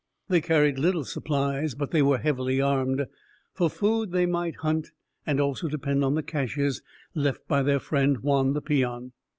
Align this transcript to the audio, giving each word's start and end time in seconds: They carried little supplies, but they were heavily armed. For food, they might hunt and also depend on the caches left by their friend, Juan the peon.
They 0.29 0.41
carried 0.41 0.79
little 0.79 1.03
supplies, 1.05 1.75
but 1.75 1.91
they 1.91 2.01
were 2.01 2.17
heavily 2.17 2.59
armed. 2.59 3.05
For 3.53 3.69
food, 3.69 4.11
they 4.11 4.25
might 4.25 4.55
hunt 4.55 4.89
and 5.27 5.39
also 5.39 5.67
depend 5.67 6.03
on 6.03 6.15
the 6.15 6.23
caches 6.23 6.81
left 7.13 7.47
by 7.47 7.61
their 7.61 7.79
friend, 7.79 8.17
Juan 8.23 8.53
the 8.53 8.61
peon. 8.63 9.11